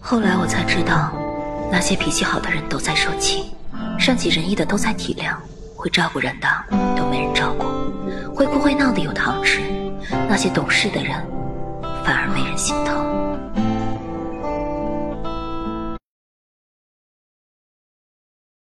[0.00, 1.12] 后来我才知道
[1.70, 3.46] 那些脾气好的人都在受气
[3.98, 5.34] 善解人意的都在体谅
[5.74, 6.48] 会照顾人的
[6.96, 7.64] 都没人照顾
[8.32, 9.60] 会哭会闹的有糖吃
[10.28, 11.12] 那些懂事的人
[12.04, 13.25] 反而没人心疼。